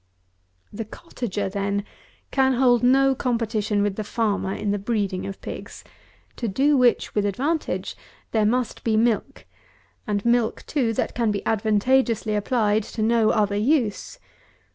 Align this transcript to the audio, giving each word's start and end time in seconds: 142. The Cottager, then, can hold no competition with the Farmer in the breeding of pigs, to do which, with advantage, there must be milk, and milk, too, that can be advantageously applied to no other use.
142. 0.71 0.77
The 0.77 0.89
Cottager, 0.89 1.47
then, 1.47 1.85
can 2.31 2.53
hold 2.53 2.81
no 2.81 3.13
competition 3.13 3.83
with 3.83 3.97
the 3.97 4.03
Farmer 4.03 4.51
in 4.51 4.71
the 4.71 4.79
breeding 4.79 5.27
of 5.27 5.39
pigs, 5.41 5.83
to 6.37 6.47
do 6.47 6.75
which, 6.75 7.13
with 7.13 7.23
advantage, 7.23 7.95
there 8.31 8.43
must 8.47 8.83
be 8.83 8.97
milk, 8.97 9.45
and 10.07 10.25
milk, 10.25 10.63
too, 10.65 10.91
that 10.93 11.13
can 11.13 11.29
be 11.29 11.43
advantageously 11.45 12.33
applied 12.33 12.81
to 12.81 13.03
no 13.03 13.29
other 13.29 13.55
use. 13.55 14.17